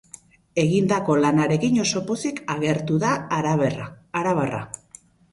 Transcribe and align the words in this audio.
Egindako 0.59 1.17
lanarekin 1.25 1.75
oso 1.83 2.01
pozik 2.07 2.41
agertu 2.53 2.97
da 3.03 3.11
arabarra. 3.41 4.63